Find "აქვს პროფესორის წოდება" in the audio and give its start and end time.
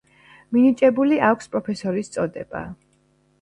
1.27-2.65